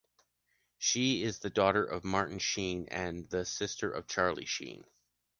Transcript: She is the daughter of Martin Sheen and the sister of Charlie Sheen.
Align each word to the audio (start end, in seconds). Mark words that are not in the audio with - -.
She 0.79 1.21
is 1.21 1.37
the 1.37 1.51
daughter 1.51 1.85
of 1.85 2.03
Martin 2.03 2.39
Sheen 2.39 2.87
and 2.89 3.29
the 3.29 3.45
sister 3.45 3.91
of 3.91 4.07
Charlie 4.07 4.47
Sheen. 4.47 4.83